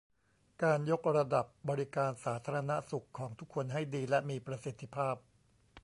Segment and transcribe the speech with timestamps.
[0.63, 5.15] การยกระดับบริการสาธารณสุขของทุกคนให้ดีและมีประสิทธิภาพ